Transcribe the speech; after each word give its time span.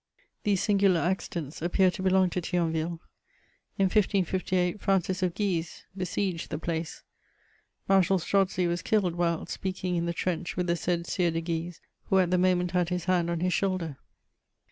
These 0.41 0.63
singular 0.63 0.99
accidents 0.99 1.61
appear 1.61 1.91
to 1.91 2.01
belong 2.01 2.31
to 2.31 2.41
Thionville: 2.41 2.99
in 3.77 3.83
1558, 3.85 4.81
Francis 4.81 5.21
of 5.21 5.35
Guise 5.35 5.83
besieged 5.95 6.49
the 6.49 6.57
place; 6.57 7.03
Marshal 7.87 8.17
Stroaci 8.17 8.67
was 8.67 8.81
killed 8.81 9.13
while 9.13 9.45
speaking 9.45 9.95
in 9.95 10.07
the 10.07 10.11
trench 10.13 10.57
with 10.57 10.65
the 10.65 10.75
said 10.75 11.05
Sieur 11.05 11.29
de 11.29 11.41
Guise^ 11.43 11.81
who 12.05 12.17
at 12.17 12.31
the 12.31 12.39
moment 12.39 12.71
had 12.71 12.89
his 12.89 13.05
hand 13.05 13.29
on 13.29 13.41
his 13.41 13.53
shoulder. 13.53 13.99